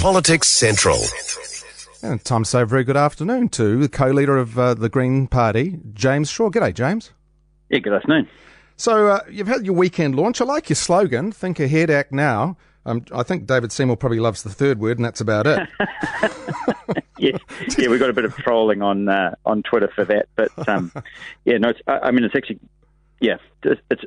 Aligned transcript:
Politics 0.00 0.48
Central. 0.48 0.96
And 2.02 2.24
time 2.24 2.44
to 2.44 2.48
say 2.48 2.62
a 2.62 2.66
very 2.66 2.84
good 2.84 2.96
afternoon 2.96 3.50
to 3.50 3.76
the 3.76 3.88
co-leader 3.88 4.38
of 4.38 4.58
uh, 4.58 4.72
the 4.72 4.88
Green 4.88 5.26
Party, 5.26 5.78
James 5.92 6.30
Shaw. 6.30 6.48
G'day, 6.48 6.72
James. 6.72 7.12
Yeah, 7.68 7.80
good 7.80 7.92
afternoon. 7.92 8.26
So 8.78 9.08
uh, 9.08 9.20
you've 9.30 9.46
had 9.46 9.66
your 9.66 9.74
weekend 9.74 10.14
launch. 10.14 10.40
I 10.40 10.46
like 10.46 10.70
your 10.70 10.76
slogan, 10.76 11.32
think 11.32 11.60
ahead, 11.60 11.90
act 11.90 12.12
now. 12.12 12.56
Um, 12.86 13.04
I 13.14 13.22
think 13.22 13.46
David 13.46 13.72
Seymour 13.72 13.98
probably 13.98 14.20
loves 14.20 14.42
the 14.42 14.48
third 14.48 14.80
word, 14.80 14.96
and 14.96 15.04
that's 15.04 15.20
about 15.20 15.46
it. 15.46 15.68
yeah, 17.18 17.36
yeah, 17.76 17.88
we 17.88 17.98
got 17.98 18.08
a 18.08 18.14
bit 18.14 18.24
of 18.24 18.34
trolling 18.36 18.80
on 18.80 19.06
uh, 19.06 19.34
on 19.44 19.62
Twitter 19.62 19.88
for 19.94 20.06
that, 20.06 20.28
but 20.34 20.66
um, 20.66 20.90
yeah, 21.44 21.58
no, 21.58 21.68
it's, 21.68 21.80
I, 21.86 21.98
I 21.98 22.10
mean 22.10 22.24
it's 22.24 22.34
actually 22.34 22.58
yeah, 23.20 23.36
it's 23.62 24.04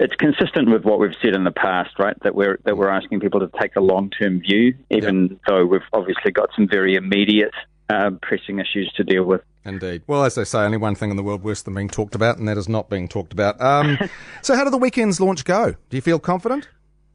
it's 0.00 0.14
consistent 0.16 0.70
with 0.70 0.84
what 0.84 0.98
we've 0.98 1.14
said 1.22 1.34
in 1.34 1.44
the 1.44 1.50
past, 1.50 1.98
right? 1.98 2.16
That 2.22 2.34
we're 2.34 2.58
that 2.64 2.76
we're 2.76 2.88
asking 2.88 3.20
people 3.20 3.40
to 3.40 3.50
take 3.60 3.76
a 3.76 3.80
long 3.80 4.10
term 4.10 4.40
view, 4.40 4.74
even 4.90 5.28
yep. 5.28 5.38
though 5.46 5.66
we've 5.66 5.80
obviously 5.92 6.32
got 6.32 6.48
some 6.56 6.66
very 6.66 6.94
immediate 6.94 7.52
uh, 7.90 8.10
pressing 8.22 8.58
issues 8.58 8.90
to 8.96 9.04
deal 9.04 9.24
with. 9.24 9.42
Indeed. 9.66 10.02
Well, 10.06 10.24
as 10.24 10.34
they 10.34 10.44
say, 10.44 10.60
only 10.60 10.76
one 10.78 10.94
thing 10.94 11.10
in 11.10 11.16
the 11.16 11.22
world 11.22 11.42
worse 11.42 11.62
than 11.62 11.74
being 11.74 11.88
talked 11.88 12.14
about, 12.14 12.38
and 12.38 12.48
that 12.48 12.56
is 12.56 12.68
not 12.68 12.88
being 12.88 13.08
talked 13.08 13.32
about. 13.32 13.60
Um, 13.60 13.98
so, 14.42 14.56
how 14.56 14.64
did 14.64 14.72
the 14.72 14.78
weekend's 14.78 15.20
launch 15.20 15.44
go? 15.44 15.72
Do 15.90 15.96
you 15.96 16.02
feel 16.02 16.18
confident? 16.18 16.68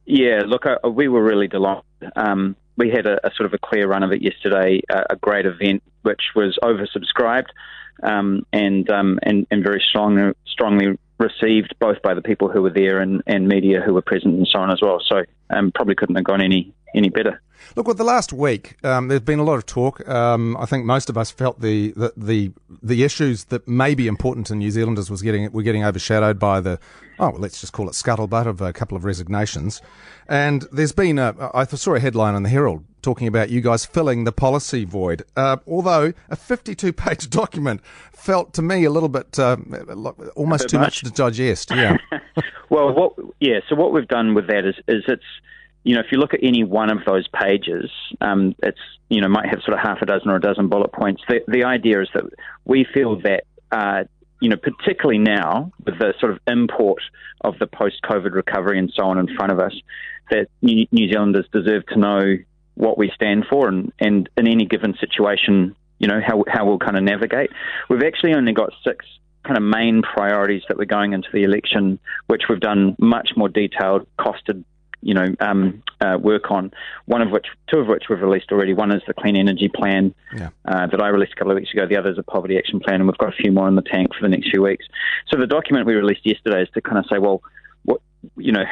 Yeah, 0.05 0.41
look, 0.45 0.65
I, 0.65 0.87
we 0.87 1.07
were 1.07 1.23
really 1.23 1.47
delighted. 1.47 1.83
Um, 2.15 2.55
we 2.77 2.89
had 2.89 3.05
a, 3.05 3.25
a, 3.25 3.31
sort 3.35 3.45
of 3.45 3.53
a 3.53 3.59
clear 3.59 3.87
run 3.87 4.03
of 4.03 4.11
it 4.11 4.21
yesterday, 4.21 4.81
uh, 4.89 5.03
a 5.09 5.15
great 5.15 5.45
event 5.45 5.83
which 6.03 6.21
was 6.35 6.57
oversubscribed 6.63 7.47
um, 8.03 8.45
and, 8.53 8.89
um, 8.89 9.19
and 9.23 9.45
and 9.51 9.63
very 9.63 9.83
strong, 9.87 10.33
strongly 10.47 10.97
received 11.19 11.75
both 11.79 12.01
by 12.01 12.13
the 12.13 12.21
people 12.21 12.49
who 12.49 12.61
were 12.61 12.69
there 12.69 12.99
and, 12.99 13.21
and 13.27 13.47
media 13.47 13.81
who 13.81 13.93
were 13.93 14.01
present 14.01 14.35
and 14.35 14.47
so 14.47 14.59
on 14.59 14.71
as 14.71 14.81
well. 14.81 14.99
So 15.05 15.23
um, 15.49 15.71
probably 15.73 15.95
couldn't 15.95 16.15
have 16.15 16.25
gone 16.25 16.41
any 16.41 16.73
any 16.95 17.09
better. 17.09 17.39
Look, 17.75 17.87
with 17.87 17.97
the 17.97 18.03
last 18.03 18.33
week, 18.33 18.83
um, 18.83 19.09
there's 19.09 19.21
been 19.21 19.37
a 19.37 19.43
lot 19.43 19.55
of 19.55 19.65
talk. 19.65 20.07
Um, 20.07 20.57
I 20.57 20.65
think 20.65 20.85
most 20.85 21.09
of 21.09 21.17
us 21.17 21.29
felt 21.29 21.61
the, 21.61 21.91
the, 21.91 22.13
the 22.17 22.51
the 22.81 23.03
issues 23.03 23.45
that 23.45 23.67
may 23.67 23.93
be 23.93 24.07
important 24.07 24.47
to 24.47 24.55
New 24.55 24.71
Zealanders 24.71 25.11
was 25.11 25.21
getting 25.21 25.51
were 25.51 25.61
getting 25.61 25.83
overshadowed 25.83 26.39
by 26.39 26.61
the 26.61 26.79
oh, 27.19 27.31
well, 27.31 27.39
let's 27.39 27.59
just 27.59 27.73
call 27.73 27.87
it 27.87 27.93
scuttlebutt 27.93 28.47
of 28.47 28.61
a 28.61 28.73
couple 28.73 28.97
of 28.97 29.05
resignations. 29.05 29.81
And 30.27 30.65
there's 30.71 30.93
been 30.93 31.19
a 31.19 31.51
I 31.53 31.65
saw 31.65 31.95
a 31.95 31.99
headline 31.99 32.35
in 32.35 32.43
the 32.43 32.49
Herald 32.49 32.85
talking 33.01 33.27
about 33.27 33.49
you 33.49 33.61
guys 33.61 33.85
filling 33.85 34.23
the 34.23 34.31
policy 34.31 34.85
void. 34.85 35.23
Uh, 35.35 35.57
although 35.67 36.13
a 36.29 36.35
52 36.35 36.93
page 36.93 37.29
document 37.29 37.81
felt 38.11 38.53
to 38.53 38.61
me 38.61 38.83
a 38.83 38.89
little 38.89 39.09
bit 39.09 39.37
uh, 39.39 39.57
almost 40.35 40.63
bit 40.63 40.69
too 40.69 40.79
much. 40.79 41.03
much 41.03 41.11
to 41.11 41.11
digest. 41.11 41.71
Yeah. 41.71 41.97
well, 42.69 42.93
what 42.93 43.13
yeah. 43.39 43.59
So 43.67 43.75
what 43.75 43.93
we've 43.93 44.07
done 44.07 44.33
with 44.33 44.47
that 44.47 44.65
is 44.65 44.75
is 44.87 45.03
it's 45.07 45.23
you 45.83 45.95
know, 45.95 46.01
if 46.01 46.11
you 46.11 46.17
look 46.17 46.33
at 46.33 46.41
any 46.43 46.63
one 46.63 46.91
of 46.91 46.99
those 47.05 47.27
pages, 47.29 47.89
um, 48.21 48.55
it's 48.61 48.79
you 49.09 49.21
know 49.21 49.27
might 49.27 49.47
have 49.47 49.61
sort 49.63 49.77
of 49.77 49.79
half 49.79 50.01
a 50.01 50.05
dozen 50.05 50.29
or 50.29 50.35
a 50.35 50.41
dozen 50.41 50.67
bullet 50.67 50.91
points. 50.91 51.21
The, 51.27 51.41
the 51.47 51.63
idea 51.63 52.01
is 52.01 52.09
that 52.13 52.25
we 52.65 52.85
feel 52.93 53.19
that 53.21 53.43
uh, 53.71 54.03
you 54.41 54.49
know, 54.49 54.57
particularly 54.57 55.19
now 55.19 55.71
with 55.85 55.99
the 55.99 56.13
sort 56.19 56.31
of 56.31 56.39
import 56.47 57.01
of 57.41 57.59
the 57.59 57.67
post-COVID 57.67 58.33
recovery 58.33 58.79
and 58.79 58.91
so 58.95 59.05
on 59.05 59.17
in 59.17 59.35
front 59.35 59.51
of 59.51 59.59
us, 59.59 59.73
that 60.31 60.47
New, 60.61 60.85
New 60.91 61.11
Zealanders 61.11 61.45
deserve 61.51 61.85
to 61.87 61.99
know 61.99 62.37
what 62.79 62.97
we 62.97 63.11
stand 63.13 63.45
for 63.49 63.67
and, 63.67 63.91
and 63.99 64.29
in 64.37 64.47
any 64.47 64.65
given 64.65 64.95
situation, 64.99 65.75
you 65.99 66.07
know, 66.07 66.21
how, 66.25 66.45
how 66.47 66.65
we'll 66.65 66.79
kind 66.79 66.97
of 66.97 67.03
navigate. 67.03 67.49
We've 67.89 68.03
actually 68.03 68.33
only 68.33 68.53
got 68.53 68.69
six 68.87 69.05
kind 69.43 69.57
of 69.57 69.63
main 69.63 70.01
priorities 70.01 70.63
that 70.69 70.77
we're 70.77 70.85
going 70.85 71.11
into 71.11 71.27
the 71.33 71.43
election, 71.43 71.99
which 72.27 72.43
we've 72.49 72.59
done 72.59 72.95
much 72.97 73.31
more 73.35 73.49
detailed, 73.49 74.07
costed 74.17 74.63
you 75.01 75.13
know, 75.13 75.25
um, 75.39 75.81
uh, 76.01 76.17
work 76.19 76.51
on. 76.51 76.71
One 77.05 77.21
of 77.21 77.31
which, 77.31 77.47
two 77.71 77.79
of 77.79 77.87
which 77.87 78.05
we've 78.09 78.21
released 78.21 78.51
already. 78.51 78.73
One 78.73 78.91
is 78.91 79.01
the 79.07 79.13
clean 79.13 79.37
energy 79.37 79.69
plan 79.73 80.13
yeah. 80.35 80.49
uh, 80.65 80.87
that 80.87 81.01
I 81.01 81.07
released 81.07 81.33
a 81.33 81.35
couple 81.35 81.51
of 81.51 81.55
weeks 81.55 81.71
ago. 81.71 81.85
The 81.87 81.97
other 81.97 82.11
is 82.11 82.17
a 82.17 82.23
poverty 82.23 82.57
action 82.57 82.79
plan, 82.79 82.95
and 82.95 83.07
we've 83.07 83.17
got 83.17 83.29
a 83.29 83.35
few 83.35 83.51
more 83.51 83.67
in 83.67 83.75
the 83.75 83.81
tank 83.81 84.09
for 84.13 84.21
the 84.21 84.29
next 84.29 84.49
few 84.51 84.61
weeks. 84.61 84.85
So 85.29 85.39
the 85.39 85.47
document 85.47 85.85
we 85.85 85.95
released 85.95 86.25
yesterday 86.25 86.63
is 86.63 86.69
to 86.73 86.81
kind 86.81 86.97
of 86.97 87.05
say, 87.09 87.17
well, 87.17 87.41
you 88.37 88.51
know, 88.51 88.63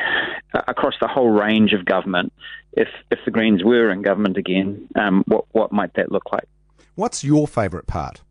across 0.54 0.96
the 1.00 1.08
whole 1.08 1.30
range 1.30 1.74
of 1.74 1.86
government, 1.86 2.34
if 2.74 2.88
if 3.12 3.20
the 3.26 3.32
Greens 3.32 3.64
were 3.64 3.92
in 3.92 4.02
government 4.02 4.38
again, 4.38 4.88
um, 4.96 5.24
what 5.28 5.46
what 5.52 5.72
might 5.72 5.94
that 5.96 6.12
look 6.12 6.32
like? 6.32 6.48
What's 6.96 7.24
your 7.24 7.48
favourite 7.48 7.88
part? 7.88 8.22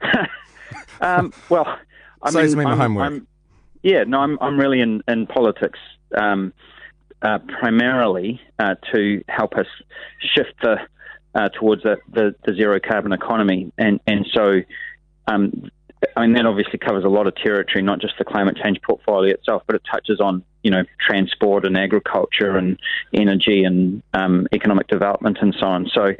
um, 1.00 1.32
well, 1.48 1.78
I 2.22 2.30
Saves 2.30 2.54
mean, 2.54 2.60
me 2.60 2.64
my 2.64 2.72
I'm, 2.72 2.78
homework. 2.78 3.06
I'm, 3.06 3.26
yeah, 3.82 4.04
no, 4.04 4.20
I'm 4.20 4.38
I'm 4.40 4.58
really 4.58 4.80
in 4.80 5.02
in 5.08 5.26
politics. 5.26 5.78
Um, 6.16 6.52
uh, 7.22 7.38
primarily 7.58 8.40
uh, 8.58 8.74
to 8.92 9.24
help 9.28 9.54
us 9.54 9.66
shift 10.20 10.52
the 10.62 10.76
uh, 11.34 11.48
towards 11.48 11.82
the, 11.82 11.96
the, 12.12 12.34
the, 12.44 12.54
zero 12.54 12.78
carbon 12.78 13.12
economy, 13.12 13.72
and 13.78 14.00
and 14.06 14.26
so. 14.32 14.60
Um, 15.26 15.70
I 16.16 16.22
mean 16.22 16.34
that 16.34 16.46
obviously 16.46 16.78
covers 16.78 17.04
a 17.04 17.08
lot 17.08 17.26
of 17.26 17.34
territory, 17.36 17.82
not 17.82 18.00
just 18.00 18.14
the 18.18 18.24
climate 18.24 18.56
change 18.62 18.80
portfolio 18.82 19.34
itself, 19.34 19.62
but 19.66 19.76
it 19.76 19.82
touches 19.90 20.20
on 20.20 20.42
you 20.62 20.70
know 20.70 20.84
transport 21.06 21.64
and 21.64 21.76
agriculture 21.76 22.56
and 22.56 22.78
energy 23.12 23.64
and 23.64 24.02
um, 24.12 24.46
economic 24.52 24.88
development 24.88 25.38
and 25.40 25.54
so 25.58 25.66
on. 25.66 25.88
So 25.92 26.14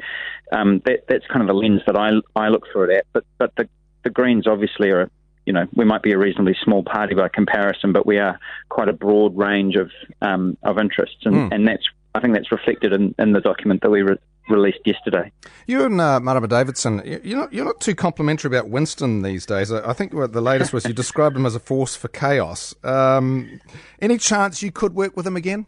um, 0.51 0.81
that, 0.85 1.05
that's 1.07 1.25
kind 1.27 1.41
of 1.41 1.47
the 1.47 1.53
lens 1.53 1.81
that 1.87 1.97
I 1.97 2.11
I 2.35 2.49
look 2.49 2.65
through 2.71 2.91
it 2.91 2.97
at. 2.97 3.05
But 3.13 3.25
but 3.37 3.55
the 3.55 3.67
the 4.03 4.09
Greens 4.09 4.47
obviously 4.47 4.91
are 4.91 5.09
you 5.45 5.53
know, 5.53 5.67
we 5.75 5.85
might 5.85 6.01
be 6.01 6.11
a 6.11 6.17
reasonably 6.17 6.55
small 6.63 6.83
party 6.83 7.13
by 7.13 7.27
comparison, 7.27 7.93
but 7.93 8.05
we 8.05 8.17
are 8.17 8.39
quite 8.69 8.89
a 8.89 8.93
broad 8.93 9.37
range 9.37 9.75
of 9.75 9.91
um, 10.21 10.57
of 10.63 10.79
interests, 10.79 11.19
and, 11.23 11.35
mm. 11.35 11.53
and 11.53 11.67
that's 11.67 11.87
I 12.15 12.19
think 12.19 12.33
that's 12.33 12.51
reflected 12.51 12.93
in, 12.93 13.13
in 13.19 13.33
the 13.33 13.41
document 13.41 13.81
that 13.81 13.91
we 13.91 14.01
re- 14.01 14.17
released 14.49 14.79
yesterday. 14.85 15.31
You 15.67 15.85
and 15.85 15.99
uh, 15.99 16.19
Marama 16.19 16.47
Davidson, 16.47 17.01
you're 17.23 17.37
not 17.37 17.53
you're 17.53 17.65
not 17.65 17.79
too 17.79 17.95
complimentary 17.95 18.47
about 18.49 18.69
Winston 18.69 19.21
these 19.21 19.45
days. 19.45 19.71
I 19.71 19.93
think 19.93 20.11
the 20.11 20.41
latest 20.41 20.73
was 20.73 20.85
you 20.85 20.93
described 21.05 21.35
him 21.35 21.45
as 21.45 21.55
a 21.55 21.59
force 21.59 21.95
for 21.95 22.07
chaos. 22.07 22.75
Um, 22.83 23.59
any 24.01 24.17
chance 24.17 24.61
you 24.61 24.71
could 24.71 24.93
work 24.93 25.15
with 25.15 25.25
him 25.25 25.35
again? 25.35 25.65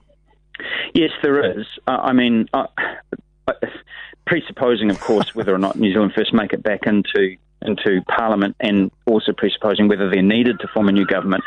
Yes, 0.94 1.12
there 1.22 1.60
is. 1.60 1.66
Uh, 1.88 1.98
I 2.02 2.14
mean. 2.14 2.48
Uh, 2.54 2.68
presupposing, 4.28 4.92
of 4.92 5.00
course, 5.00 5.34
whether 5.34 5.56
or 5.56 5.58
not 5.58 5.78
New 5.78 5.92
Zealand 5.92 6.14
First 6.16 6.34
make 6.34 6.54
it 6.54 6.62
back 6.62 6.82
into 6.86 7.38
into 7.64 8.02
Parliament 8.08 8.56
and 8.60 8.92
also 9.08 9.34
presupposing 9.36 9.88
whether 9.88 10.10
they're 10.10 10.22
needed 10.22 10.60
to 10.60 10.68
form 10.68 10.90
a 10.90 10.92
new 10.92 11.08
government. 11.08 11.44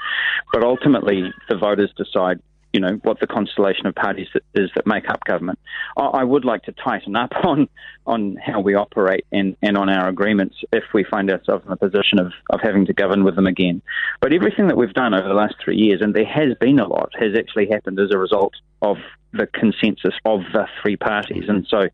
But 0.53 0.65
ultimately, 0.65 1.33
the 1.49 1.57
voters 1.57 1.93
decide, 1.97 2.41
you 2.73 2.81
know, 2.81 3.01
what 3.03 3.21
the 3.21 3.27
constellation 3.27 3.87
of 3.87 3.95
parties 3.95 4.29
that 4.35 4.43
is 4.55 4.71
that 4.75 4.87
make 4.87 5.09
up 5.09 5.25
government. 5.25 5.59
I 5.97 6.25
would 6.25 6.45
like 6.45 6.63
to 6.65 6.73
tighten 6.73 7.17
up 7.17 7.33
on 7.45 7.69
on 8.07 8.37
how 8.37 8.61
we 8.61 8.75
operate 8.75 9.25
and, 9.31 9.57
and 9.63 9.77
on 9.77 9.89
our 9.89 10.09
agreements 10.09 10.57
if 10.73 10.85
we 10.93 11.05
find 11.05 11.31
ourselves 11.31 11.65
in 11.67 11.73
a 11.73 11.77
position 11.77 12.19
of, 12.19 12.33
of 12.51 12.61
having 12.61 12.87
to 12.87 12.93
govern 12.93 13.25
with 13.25 13.37
them 13.37 13.47
again. 13.47 13.83
But 14.21 14.33
everything 14.33 14.69
that 14.69 14.77
we've 14.77 14.95
done 14.95 15.15
over 15.15 15.29
the 15.29 15.35
last 15.35 15.57
three 15.63 15.77
years, 15.77 16.01
and 16.01 16.15
there 16.15 16.25
has 16.25 16.55
been 16.61 16.81
a 16.81 16.89
lot, 16.89 17.11
has 17.21 17.37
actually 17.37 17.69
happened 17.69 18.01
as 18.01 18.11
a 18.11 18.19
result 18.19 18.55
of 18.83 18.97
the 19.33 19.47
consensus 19.47 20.15
of 20.25 20.41
the 20.53 20.67
three 20.83 20.97
parties. 20.97 21.45
And 21.49 21.67
so 21.69 21.89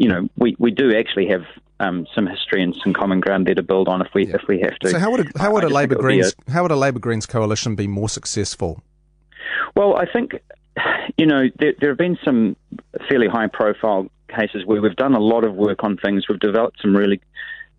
you 0.00 0.08
know, 0.08 0.28
we, 0.36 0.56
we 0.58 0.70
do 0.70 0.96
actually 0.96 1.28
have 1.28 1.44
um, 1.78 2.06
some 2.14 2.26
history 2.26 2.62
and 2.62 2.74
some 2.82 2.94
common 2.94 3.20
ground 3.20 3.46
there 3.46 3.54
to 3.54 3.62
build 3.62 3.86
on 3.86 4.00
if 4.00 4.08
we 4.14 4.26
yeah. 4.26 4.36
if 4.36 4.42
we 4.48 4.58
have 4.60 4.78
to. 4.78 4.88
So 4.88 4.98
how 4.98 5.10
would 5.10 5.20
a, 5.20 5.38
how 5.38 5.52
would 5.52 5.64
a 5.64 5.68
Labor 5.68 5.96
Greens 5.96 6.34
a, 6.48 6.50
how 6.50 6.62
would 6.62 6.70
a 6.70 6.76
Labor 6.76 6.98
Greens 6.98 7.26
coalition 7.26 7.74
be 7.74 7.86
more 7.86 8.08
successful? 8.08 8.82
Well, 9.76 9.96
I 9.96 10.06
think 10.10 10.32
you 11.16 11.26
know 11.26 11.44
there, 11.58 11.74
there 11.80 11.90
have 11.90 11.98
been 11.98 12.18
some 12.24 12.56
fairly 13.08 13.28
high 13.28 13.48
profile 13.48 14.08
cases 14.28 14.64
where 14.64 14.80
we've 14.80 14.96
done 14.96 15.14
a 15.14 15.20
lot 15.20 15.44
of 15.44 15.54
work 15.54 15.82
on 15.82 15.96
things. 15.96 16.28
We've 16.28 16.38
developed 16.38 16.80
some 16.80 16.96
really 16.96 17.20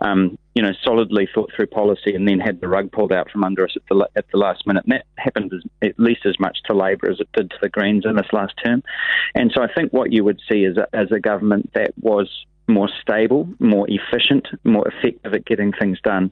um, 0.02 0.38
you 0.56 0.62
know, 0.62 0.72
solidly 0.84 1.29
thought 1.34 1.52
through 1.56 1.68
policy 1.68 2.13
and 2.16 2.28
then 2.28 2.40
had 2.40 2.59
the 2.59 2.68
rug 2.68 2.91
pulled 2.91 3.13
out 3.13 3.29
from 3.29 3.44
under 3.44 3.63
us 3.63 3.74
at 3.75 3.84
the 3.90 4.09
at 4.16 4.25
the 4.31 4.38
last 4.38 4.66
minute. 4.66 4.84
And 4.85 4.94
that 4.94 5.06
happened 5.18 5.53
as, 5.53 5.62
at 5.88 6.00
least 6.00 6.25
as 6.25 6.40
much 6.40 6.57
to 6.66 6.74
Labor 6.75 7.09
as 7.09 7.19
it 7.19 7.29
did 7.34 7.52
to 7.52 7.57
the 7.62 7.69
Greens 7.69 8.06
in 8.06 8.16
this 8.16 8.34
last 8.34 8.53
term. 8.63 8.84
And 9.35 9.52
so 9.56 9.62
I 9.62 9.72
think 9.72 9.94
what 9.94 10.12
you 10.12 10.23
would 10.23 10.41
see 10.52 10.66
is 10.66 10.78
a, 10.78 10.88
as 10.94 11.12
a 11.12 11.19
government 11.19 11.72
that 11.75 11.94
was 12.02 12.28
more 12.67 12.90
stable, 13.02 13.47
more 13.59 13.87
efficient, 13.90 14.47
more 14.64 14.87
effective 14.87 15.34
at 15.34 15.46
getting 15.46 15.72
things 15.72 15.99
done. 16.03 16.32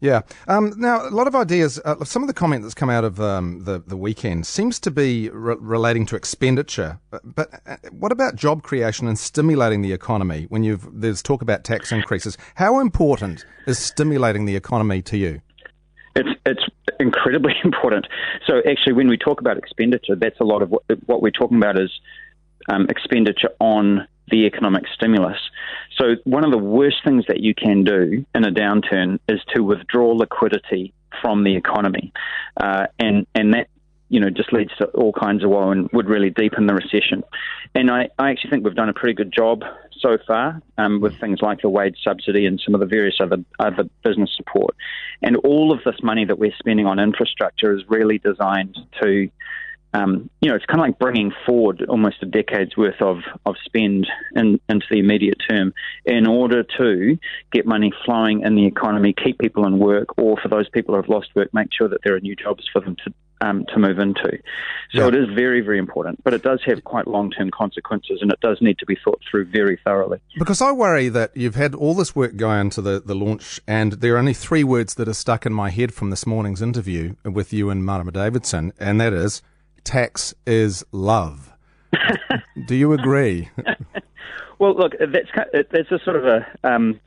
Yeah. 0.00 0.22
Um, 0.48 0.72
now, 0.78 1.06
a 1.06 1.10
lot 1.10 1.26
of 1.26 1.34
ideas, 1.34 1.78
uh, 1.84 2.04
some 2.04 2.22
of 2.22 2.26
the 2.26 2.34
comment 2.34 2.62
that's 2.62 2.74
come 2.74 2.88
out 2.88 3.04
of 3.04 3.20
um, 3.20 3.64
the, 3.64 3.82
the 3.86 3.96
weekend 3.96 4.46
seems 4.46 4.80
to 4.80 4.90
be 4.90 5.28
re- 5.28 5.56
relating 5.58 6.06
to 6.06 6.16
expenditure. 6.16 6.98
But, 7.10 7.34
but 7.34 7.60
uh, 7.66 7.76
what 7.90 8.10
about 8.10 8.34
job 8.34 8.62
creation 8.62 9.06
and 9.06 9.18
stimulating 9.18 9.82
the 9.82 9.92
economy 9.92 10.46
when 10.48 10.64
you've, 10.64 10.88
there's 10.90 11.22
talk 11.22 11.42
about 11.42 11.64
tax 11.64 11.92
increases? 11.92 12.38
How 12.54 12.80
important 12.80 13.44
is 13.66 13.78
stimulating 13.78 14.46
the 14.46 14.56
economy 14.56 15.02
to 15.02 15.18
you? 15.18 15.42
It's, 16.16 16.30
it's 16.46 16.64
incredibly 16.98 17.54
important. 17.64 18.06
So, 18.46 18.62
actually, 18.68 18.94
when 18.94 19.08
we 19.08 19.18
talk 19.18 19.40
about 19.40 19.58
expenditure, 19.58 20.16
that's 20.16 20.40
a 20.40 20.44
lot 20.44 20.62
of 20.62 20.70
what, 20.70 20.82
what 21.06 21.20
we're 21.20 21.30
talking 21.30 21.58
about 21.58 21.78
is 21.78 21.90
um, 22.68 22.86
expenditure 22.88 23.50
on 23.58 24.06
the 24.30 24.46
economic 24.46 24.84
stimulus. 24.94 25.38
So, 25.98 26.16
one 26.24 26.44
of 26.44 26.50
the 26.50 26.58
worst 26.58 26.98
things 27.04 27.24
that 27.28 27.40
you 27.40 27.54
can 27.54 27.84
do 27.84 28.24
in 28.34 28.44
a 28.44 28.50
downturn 28.50 29.18
is 29.28 29.40
to 29.54 29.62
withdraw 29.62 30.12
liquidity 30.12 30.92
from 31.20 31.44
the 31.44 31.56
economy, 31.56 32.12
uh, 32.56 32.86
and 32.98 33.26
and 33.34 33.54
that 33.54 33.68
you 34.10 34.18
know, 34.18 34.28
just 34.28 34.52
leads 34.52 34.74
to 34.76 34.86
all 34.86 35.12
kinds 35.12 35.44
of 35.44 35.50
woe 35.50 35.70
and 35.70 35.88
would 35.92 36.08
really 36.08 36.30
deepen 36.30 36.66
the 36.66 36.74
recession. 36.74 37.22
And 37.76 37.90
I, 37.90 38.08
I 38.18 38.30
actually 38.30 38.50
think 38.50 38.64
we've 38.64 38.74
done 38.74 38.88
a 38.88 38.92
pretty 38.92 39.14
good 39.14 39.32
job 39.32 39.62
so 40.00 40.18
far 40.26 40.60
um, 40.78 41.00
with 41.00 41.18
things 41.20 41.38
like 41.40 41.60
the 41.62 41.68
wage 41.68 41.96
subsidy 42.02 42.44
and 42.44 42.60
some 42.64 42.74
of 42.74 42.80
the 42.80 42.86
various 42.86 43.16
other 43.20 43.36
other 43.60 43.84
business 44.02 44.30
support. 44.36 44.74
And 45.22 45.36
all 45.36 45.72
of 45.72 45.84
this 45.84 46.02
money 46.02 46.24
that 46.24 46.38
we're 46.40 46.54
spending 46.58 46.86
on 46.86 46.98
infrastructure 46.98 47.72
is 47.72 47.82
really 47.88 48.18
designed 48.18 48.76
to 49.00 49.30
um, 49.92 50.30
you 50.40 50.48
know, 50.48 50.56
it's 50.56 50.66
kind 50.66 50.80
of 50.80 50.86
like 50.86 50.98
bringing 50.98 51.32
forward 51.46 51.84
almost 51.88 52.22
a 52.22 52.26
decade's 52.26 52.76
worth 52.76 53.00
of, 53.00 53.18
of 53.44 53.56
spend 53.64 54.06
in, 54.36 54.60
into 54.68 54.86
the 54.90 55.00
immediate 55.00 55.38
term 55.48 55.72
in 56.04 56.26
order 56.26 56.62
to 56.78 57.18
get 57.52 57.66
money 57.66 57.92
flowing 58.04 58.42
in 58.42 58.54
the 58.54 58.66
economy, 58.66 59.12
keep 59.12 59.38
people 59.38 59.66
in 59.66 59.78
work, 59.78 60.16
or 60.16 60.36
for 60.40 60.48
those 60.48 60.68
people 60.68 60.94
who 60.94 61.00
have 61.00 61.10
lost 61.10 61.28
work, 61.34 61.52
make 61.52 61.68
sure 61.76 61.88
that 61.88 61.98
there 62.04 62.14
are 62.14 62.20
new 62.20 62.36
jobs 62.36 62.64
for 62.72 62.80
them 62.80 62.96
to 63.04 63.12
um, 63.42 63.64
to 63.72 63.78
move 63.78 63.98
into. 63.98 64.38
So 64.92 65.00
yeah. 65.00 65.08
it 65.08 65.14
is 65.14 65.28
very, 65.34 65.62
very 65.62 65.78
important, 65.78 66.22
but 66.22 66.34
it 66.34 66.42
does 66.42 66.60
have 66.66 66.84
quite 66.84 67.06
long 67.06 67.30
term 67.30 67.50
consequences 67.50 68.18
and 68.20 68.30
it 68.30 68.38
does 68.40 68.58
need 68.60 68.78
to 68.78 68.86
be 68.86 68.98
thought 69.02 69.20
through 69.30 69.46
very 69.46 69.78
thoroughly. 69.82 70.18
Because 70.38 70.60
I 70.60 70.72
worry 70.72 71.08
that 71.08 71.34
you've 71.34 71.54
had 71.54 71.74
all 71.74 71.94
this 71.94 72.14
work 72.14 72.36
going 72.36 72.60
into 72.60 72.82
the, 72.82 73.00
the 73.00 73.14
launch, 73.14 73.58
and 73.66 73.94
there 73.94 74.14
are 74.14 74.18
only 74.18 74.34
three 74.34 74.62
words 74.62 74.94
that 74.96 75.08
are 75.08 75.14
stuck 75.14 75.46
in 75.46 75.54
my 75.54 75.70
head 75.70 75.94
from 75.94 76.10
this 76.10 76.26
morning's 76.26 76.60
interview 76.60 77.14
with 77.24 77.52
you 77.52 77.70
and 77.70 77.84
Marama 77.84 78.12
Davidson, 78.12 78.72
and 78.78 79.00
that 79.00 79.14
is 79.14 79.40
tax 79.84 80.34
is 80.46 80.84
love. 80.92 81.52
Do 82.66 82.74
you 82.74 82.92
agree? 82.92 83.48
well, 84.58 84.74
look, 84.74 84.92
that's 84.98 85.28
that's 85.72 85.90
a 85.90 85.98
sort 86.04 86.16
of 86.16 86.24
a. 86.26 86.46
Um, 86.64 87.00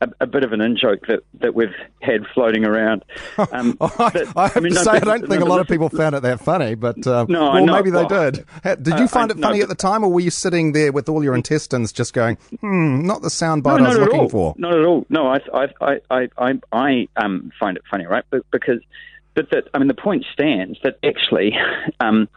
a, 0.00 0.08
a, 0.20 0.26
bit 0.26 0.44
of 0.44 0.52
an 0.52 0.60
in 0.60 0.76
joke 0.76 1.06
that, 1.08 1.20
that 1.40 1.54
we've 1.54 1.74
had 2.00 2.24
floating 2.32 2.64
around. 2.64 3.04
Um, 3.52 3.76
I, 3.80 4.26
I, 4.36 4.48
have 4.48 4.56
I 4.56 4.60
mean, 4.60 4.74
no, 4.74 4.82
say, 4.82 4.90
I 4.92 4.98
don't 5.00 5.28
think 5.28 5.42
a 5.42 5.46
lot 5.46 5.60
of 5.60 5.66
people 5.66 5.88
found 5.88 6.14
it 6.14 6.22
that 6.22 6.40
funny, 6.40 6.74
but 6.74 7.04
uh, 7.06 7.26
no, 7.28 7.50
well, 7.50 7.66
maybe 7.66 7.90
they 7.90 8.04
well, 8.04 8.30
did. 8.30 8.44
Did 8.62 8.98
you 8.98 9.04
uh, 9.04 9.08
find 9.08 9.30
it 9.30 9.40
funny 9.40 9.58
no, 9.58 9.64
at 9.64 9.68
the 9.68 9.74
time, 9.74 10.04
or 10.04 10.12
were 10.12 10.20
you 10.20 10.30
sitting 10.30 10.72
there 10.72 10.92
with 10.92 11.08
all 11.08 11.24
your 11.24 11.34
intestines 11.34 11.92
just 11.92 12.12
going, 12.12 12.36
hmm, 12.60 13.02
not 13.02 13.22
the 13.22 13.28
soundbite 13.28 13.80
no, 13.80 13.86
I 13.86 13.88
was 13.88 13.98
looking 13.98 14.20
all. 14.20 14.28
for? 14.28 14.54
Not 14.56 14.78
at 14.78 14.84
all. 14.84 15.04
No, 15.08 15.28
I, 15.28 15.38
I, 15.52 16.00
I, 16.10 16.28
I, 16.38 16.60
I 16.72 17.08
um, 17.16 17.50
find 17.58 17.76
it 17.76 17.82
funny, 17.90 18.06
right? 18.06 18.24
Because 18.52 18.80
but 19.38 19.50
that 19.50 19.68
I 19.72 19.78
mean 19.78 19.86
the 19.86 19.94
point 19.94 20.24
stands 20.32 20.78
that 20.82 20.98
actually. 21.04 21.56
Um, 22.00 22.28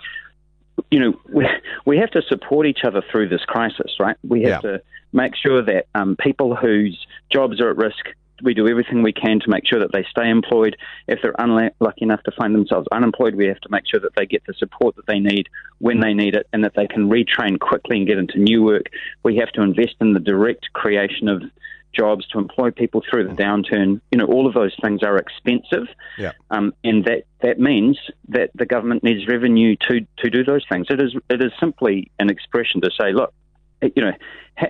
you 0.89 1.00
know, 1.00 1.13
we, 1.31 1.48
we 1.86 1.98
have 1.98 2.09
to 2.12 2.21
support 2.24 2.65
each 2.65 2.80
other 2.83 3.03
through 3.12 3.30
this 3.30 3.44
crisis, 3.45 3.92
right? 4.00 4.15
We 4.27 4.42
have 4.44 4.63
yeah. 4.63 4.71
to 4.71 4.81
make 5.13 5.33
sure 5.36 5.62
that 5.62 5.86
um, 5.94 6.15
people 6.19 6.56
whose 6.56 6.98
jobs 7.31 7.62
are 7.62 7.69
at 7.69 7.77
risk, 7.77 8.03
we 8.42 8.56
do 8.56 8.68
everything 8.68 9.03
we 9.03 9.13
can 9.13 9.39
to 9.42 9.50
make 9.50 9.68
sure 9.68 9.80
that 9.80 9.92
they 9.92 10.03
stay 10.09 10.27
employed. 10.27 10.75
If 11.07 11.19
they're 11.21 11.36
unlucky 11.38 12.01
enough 12.01 12.24
to 12.24 12.31
find 12.31 12.56
themselves 12.56 12.88
unemployed, 12.92 13.36
we 13.36 13.45
have 13.45 13.59
to 13.59 13.69
make 13.69 13.83
sure 13.86 14.00
that 14.00 14.15
they 14.15 14.25
get 14.25 14.44
the 14.47 14.54
support 14.56 14.95
that 14.95 15.06
they 15.06 15.19
need 15.19 15.47
when 15.77 16.00
they 16.00 16.13
need 16.13 16.33
it 16.33 16.47
and 16.51 16.63
that 16.63 16.74
they 16.75 16.88
can 16.88 17.09
retrain 17.09 17.59
quickly 17.59 17.97
and 17.97 18.07
get 18.07 18.18
into 18.18 18.39
new 18.39 18.63
work. 18.63 18.88
We 19.24 19.36
have 19.36 19.51
to 19.51 19.62
invest 19.62 19.95
in 20.01 20.13
the 20.13 20.19
direct 20.19 20.74
creation 20.74 21.27
of 21.27 21.44
jobs, 21.94 22.28
to 22.30 22.40
employ 22.40 22.72
people 22.72 23.02
through 23.10 23.28
the 23.28 23.34
downturn. 23.34 24.02
You 24.12 24.18
know, 24.18 24.26
all 24.26 24.48
of 24.48 24.54
those 24.54 24.76
things 24.82 25.04
are 25.04 25.18
expensive, 25.18 25.88
yeah. 26.18 26.34
um, 26.50 26.74
and 26.84 27.06
that 27.06 27.24
that 27.42 27.60
means 27.60 28.00
that 28.30 28.52
the 28.56 28.66
government 28.66 29.04
needs 29.04 29.28
revenue 29.28 29.76
to 29.90 30.06
to 30.20 30.30
do 30.30 30.44
those 30.44 30.66
things. 30.70 30.88
It 30.90 31.02
is 31.02 31.16
it 31.30 31.42
is 31.42 31.52
simply 31.60 32.12
an 32.20 32.30
expression 32.30 32.82
to 32.82 32.92
say, 33.00 33.14
look, 33.14 33.34
you 33.81 34.04
know, 34.04 34.13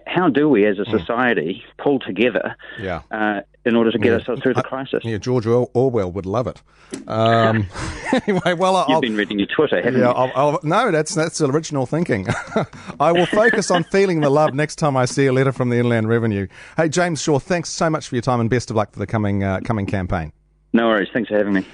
how 0.08 0.30
do 0.30 0.48
we 0.48 0.66
as 0.66 0.80
a 0.80 0.84
hmm. 0.84 0.98
society 0.98 1.64
pull 1.78 2.00
together 2.00 2.56
yeah. 2.80 3.02
uh, 3.12 3.42
in 3.66 3.76
order 3.76 3.92
to 3.92 3.98
get 3.98 4.10
yeah. 4.10 4.16
ourselves 4.16 4.42
through 4.42 4.54
the 4.54 4.64
crisis? 4.64 5.04
Yeah, 5.04 5.18
George 5.18 5.46
Orwell 5.46 6.12
would 6.12 6.26
love 6.26 6.48
it. 6.48 6.62
Um, 7.08 7.68
anyway, 8.28 8.54
well, 8.54 8.76
I'll, 8.76 8.90
you've 8.90 9.02
been 9.02 9.16
reading 9.16 9.40
your 9.40 9.48
Twitter, 9.48 9.78
haven't 9.82 10.00
yeah, 10.00 10.08
you? 10.08 10.14
I'll, 10.14 10.32
I'll, 10.36 10.60
no, 10.64 10.92
that's 10.92 11.16
that's 11.16 11.42
original 11.42 11.86
thinking. 11.86 12.28
I 13.00 13.12
will 13.12 13.26
focus 13.26 13.72
on 13.72 13.84
feeling 13.86 14.22
the 14.22 14.30
love 14.30 14.54
next 14.54 14.76
time 14.76 14.96
I 14.98 15.06
see 15.06 15.26
a 15.26 15.34
letter 15.34 15.52
from 15.52 15.70
the 15.70 15.78
Inland 15.78 16.08
Revenue. 16.08 16.48
Hey, 16.78 16.90
James 16.90 17.22
Shaw, 17.22 17.40
thanks 17.40 17.70
so 17.70 17.90
much 17.90 18.08
for 18.08 18.16
your 18.16 18.22
time 18.22 18.40
and 18.40 18.50
best 18.50 18.70
of 18.70 18.76
luck 18.76 18.94
for 18.94 19.00
the 19.00 19.08
coming 19.08 19.44
uh, 19.44 19.60
coming 19.64 19.86
campaign. 19.86 20.32
No 20.74 20.88
worries. 20.88 21.10
Thanks 21.12 21.30
for 21.30 21.38
having 21.38 21.54
me. 21.54 21.66